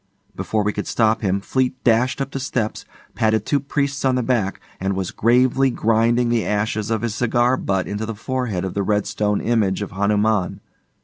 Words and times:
Before 0.35 0.63
we 0.63 0.73
could 0.73 0.87
stop 0.87 1.21
him, 1.21 1.41
Fleete 1.41 1.75
dashed 1.83 2.21
up 2.21 2.31
the 2.31 2.39
steps, 2.39 2.85
patted 3.13 3.45
two 3.45 3.59
priests 3.59 4.03
on 4.03 4.15
the 4.15 4.23
back, 4.23 4.59
and 4.79 4.95
was 4.95 5.11
gravely 5.11 5.69
grinding 5.69 6.29
the 6.29 6.43
ashes 6.43 6.89
of 6.89 7.03
his 7.03 7.13
cigar 7.13 7.55
butt 7.55 7.85
into 7.87 8.07
the 8.07 8.15
forehead 8.15 8.65
of 8.65 8.73
the 8.73 8.81
red 8.81 9.05
stone 9.05 9.41
image 9.41 9.83
of 9.83 9.91
Hanuman. 9.91 10.59